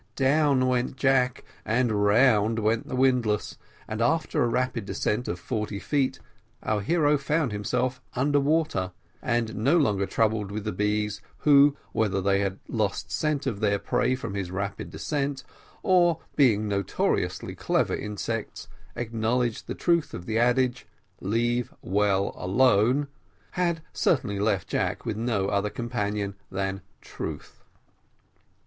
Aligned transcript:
Down 0.15 0.65
went 0.67 0.95
Jack, 0.95 1.43
and 1.63 2.03
round 2.03 2.57
went 2.57 2.87
the 2.87 2.95
windlass, 2.95 3.59
and 3.87 4.01
after 4.01 4.41
a 4.41 4.47
rapid 4.47 4.83
descent 4.85 5.27
of 5.27 5.39
forty 5.39 5.77
feet 5.77 6.17
our 6.63 6.81
hero 6.81 7.19
found 7.19 7.51
himself 7.51 8.01
under 8.15 8.39
water, 8.39 8.93
and 9.21 9.53
no 9.57 9.77
longer 9.77 10.07
troubled 10.07 10.49
with 10.49 10.63
the 10.63 10.71
bees, 10.71 11.21
who, 11.41 11.77
whether 11.91 12.19
they 12.19 12.39
had 12.39 12.57
lost 12.67 13.11
scent 13.11 13.45
of 13.45 13.59
their 13.59 13.77
prey 13.77 14.15
from 14.15 14.33
his 14.33 14.49
rapid 14.49 14.89
descent, 14.89 15.43
or 15.83 16.17
being 16.35 16.67
notoriously 16.67 17.53
clever 17.53 17.95
insects, 17.95 18.67
acknowledged 18.95 19.67
the 19.67 19.75
truth 19.75 20.15
of 20.15 20.25
the 20.25 20.39
adage, 20.39 20.87
"leave 21.19 21.71
well 21.83 22.33
alone," 22.35 23.07
had 23.51 23.83
certainly 23.93 24.39
left 24.39 24.67
Jack 24.67 25.05
with 25.05 25.15
no 25.15 25.49
other 25.49 25.69
companion 25.69 26.33
than 26.49 26.81
Truth. 27.01 27.59